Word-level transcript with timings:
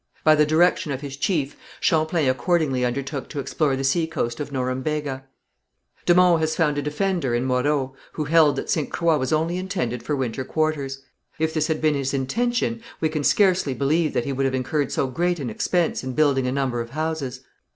By 0.23 0.33
the 0.33 0.47
direction 0.47 0.91
of 0.91 1.01
his 1.01 1.15
chief, 1.15 1.55
Champlain 1.79 2.27
accordingly 2.27 2.83
undertook 2.83 3.29
to 3.29 3.39
explore 3.39 3.75
the 3.75 3.83
seacoast 3.83 4.39
of 4.39 4.49
Norembega. 4.51 5.21
De 6.07 6.15
Monts 6.15 6.39
has 6.39 6.55
found 6.55 6.79
a 6.79 6.81
defender 6.81 7.35
in 7.35 7.45
Moreau, 7.45 7.93
who 8.13 8.23
held 8.23 8.55
that 8.55 8.67
Ste. 8.67 8.89
Croix 8.89 9.19
was 9.19 9.31
only 9.31 9.57
intended 9.57 10.01
for 10.01 10.15
winter 10.15 10.43
quarters. 10.43 11.03
If 11.37 11.53
this 11.53 11.67
had 11.67 11.81
been 11.81 11.93
his 11.93 12.15
intention, 12.15 12.81
we 12.99 13.09
can 13.09 13.23
scarcely 13.23 13.75
believe 13.75 14.13
that 14.13 14.25
he 14.25 14.33
would 14.33 14.47
have 14.47 14.55
incurred 14.55 14.91
so 14.91 15.05
great 15.05 15.39
an 15.39 15.51
expense 15.51 16.03
in 16.03 16.13
building 16.13 16.47
a 16.47 16.51
number 16.51 16.81
of 16.81 16.89
houses. 16.89 17.41